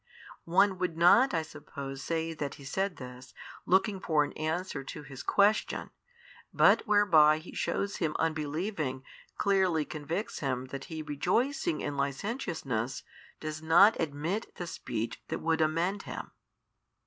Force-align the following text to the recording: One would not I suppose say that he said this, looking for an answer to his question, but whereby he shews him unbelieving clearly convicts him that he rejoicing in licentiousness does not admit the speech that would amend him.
One 0.49 0.79
would 0.79 0.97
not 0.97 1.31
I 1.31 1.43
suppose 1.43 2.01
say 2.03 2.33
that 2.33 2.55
he 2.55 2.63
said 2.65 2.97
this, 2.97 3.35
looking 3.67 3.99
for 3.99 4.23
an 4.23 4.33
answer 4.33 4.83
to 4.83 5.03
his 5.03 5.21
question, 5.21 5.91
but 6.51 6.87
whereby 6.87 7.37
he 7.37 7.53
shews 7.53 7.97
him 7.97 8.15
unbelieving 8.17 9.03
clearly 9.37 9.85
convicts 9.85 10.39
him 10.39 10.65
that 10.73 10.85
he 10.85 11.03
rejoicing 11.03 11.81
in 11.81 11.97
licentiousness 11.97 13.03
does 13.39 13.61
not 13.61 13.95
admit 13.99 14.55
the 14.55 14.65
speech 14.65 15.21
that 15.27 15.37
would 15.37 15.61
amend 15.61 16.01
him. 16.01 16.31